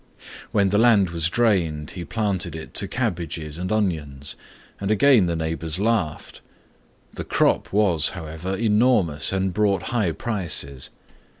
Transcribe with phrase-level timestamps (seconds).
[0.51, 4.35] When the land was drained he planted it to cabbages and onions,
[4.79, 6.41] and again the neighbors laughed.
[7.13, 10.89] The crop was, however, enormous and brought high prices.